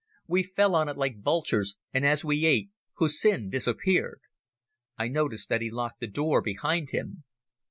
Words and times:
We 0.25 0.41
fell 0.41 0.73
on 0.73 0.89
it 0.89 0.97
like 0.97 1.21
vultures, 1.21 1.75
and 1.93 2.03
as 2.03 2.25
we 2.25 2.43
ate 2.47 2.69
Hussin 2.97 3.51
disappeared. 3.51 4.19
I 4.97 5.07
noticed 5.07 5.47
that 5.49 5.61
he 5.61 5.69
locked 5.69 5.99
the 5.99 6.07
door 6.07 6.41
behind 6.41 6.89
him. 6.89 7.23